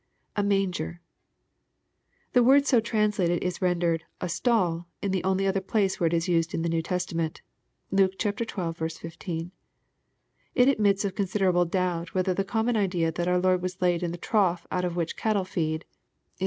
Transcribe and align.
[A 0.35 0.41
rruinger.] 0.41 0.97
The 2.33 2.41
word 2.41 2.65
so 2.65 2.79
translated 2.79 3.43
is 3.43 3.61
rendered, 3.61 4.03
"a 4.19 4.29
stall," 4.29 4.87
in 4.99 5.11
the 5.11 5.23
only 5.23 5.45
other 5.45 5.61
place 5.61 5.99
where 5.99 6.07
it 6.07 6.13
is 6.15 6.27
used 6.27 6.55
in 6.55 6.63
the 6.63 6.69
New 6.69 6.81
Testament 6.81 7.43
Luke 7.91 8.19
xii. 8.19 8.31
15. 8.33 9.51
It 10.55 10.67
admits 10.67 11.05
of 11.05 11.13
considerable 11.13 11.65
doubt 11.65 12.15
whether 12.15 12.33
the 12.33 12.43
common 12.43 12.73
ide^ 12.73 13.13
that 13.13 13.27
our 13.27 13.37
Lord 13.37 13.61
was 13.61 13.79
laid 13.79 14.01
in 14.01 14.09
the 14.11 14.17
trough 14.17 14.65
out 14.71 14.85
of 14.85 14.95
which 14.95 15.15
cattle 15.15 15.45
feed, 15.45 15.61
ia 15.63 15.71
LUKE, 15.73 15.81
CHAP. 15.81 16.37